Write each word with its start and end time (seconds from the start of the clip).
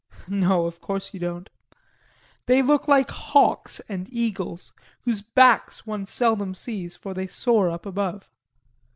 No, 0.27 0.65
of 0.65 0.81
course 0.81 1.13
you 1.13 1.19
don't. 1.19 1.47
They 2.47 2.63
look 2.63 2.87
like 2.87 3.11
hawks 3.11 3.79
and 3.81 4.11
eagles 4.11 4.73
whose 5.01 5.21
backs 5.21 5.85
one 5.85 6.07
seldom 6.07 6.55
sees, 6.55 6.95
for 6.95 7.13
they 7.13 7.27
soar 7.27 7.69
up 7.69 7.85
above. 7.85 8.27